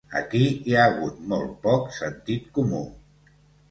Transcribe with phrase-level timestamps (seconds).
[0.19, 2.85] Aquí hi ha hagut molt poc sentit comú.